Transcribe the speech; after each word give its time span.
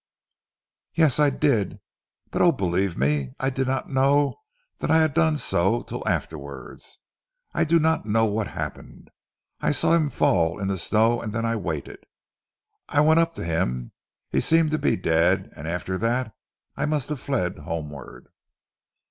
"Yes, 0.95 1.19
I 1.19 1.29
did. 1.29 1.79
But, 2.31 2.41
oh, 2.41 2.51
believe 2.51 2.97
me, 2.97 3.35
I 3.39 3.45
I 3.45 3.49
did 3.51 3.67
not 3.67 3.91
know 3.91 4.33
that 4.79 4.89
I 4.89 4.97
had 4.97 5.13
done 5.13 5.37
so 5.37 5.83
till 5.83 6.01
afterwards. 6.07 6.97
I 7.53 7.65
do 7.65 7.77
not 7.77 8.07
know 8.07 8.25
what 8.25 8.47
happened.... 8.47 9.11
I 9.59 9.69
saw 9.69 9.93
him 9.93 10.09
fall 10.09 10.59
in 10.59 10.69
the 10.69 10.79
snow, 10.79 11.21
and 11.21 11.35
I 11.37 11.55
waited. 11.55 11.99
Then 11.99 12.03
I 12.97 13.01
went 13.01 13.19
up 13.19 13.35
to 13.35 13.43
him. 13.43 13.91
He 14.31 14.41
seemed 14.41 14.71
to 14.71 14.79
be 14.79 14.95
dead 14.95 15.51
and 15.55 15.67
after 15.67 15.99
that 15.99 16.33
I 16.75 16.87
must 16.87 17.09
have 17.09 17.19
fled 17.19 17.59
homeward." 17.59 18.29